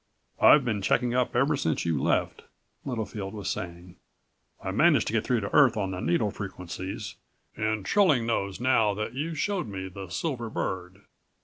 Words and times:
"I've 0.39 0.65
been 0.65 0.81
checking 0.81 1.13
up 1.13 1.35
ever 1.35 1.55
since 1.55 1.85
you 1.85 2.01
left," 2.01 2.45
Littlefield 2.85 3.35
was 3.35 3.51
saying. 3.51 3.97
"I 4.59 4.71
managed 4.71 5.05
to 5.05 5.13
get 5.13 5.23
through 5.23 5.41
to 5.41 5.53
Earth 5.53 5.77
on 5.77 5.91
the 5.91 5.99
needle 6.01 6.31
frequencies 6.31 7.17
and 7.55 7.85
Trilling 7.85 8.25
knows 8.25 8.59
now 8.59 8.95
that 8.95 9.13
you 9.13 9.35
showed 9.35 9.67
me 9.67 9.89
the 9.89 10.09
silver 10.09 10.49
bird. 10.49 11.03